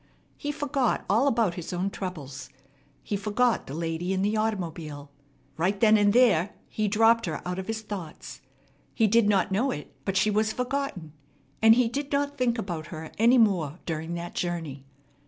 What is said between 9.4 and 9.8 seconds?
know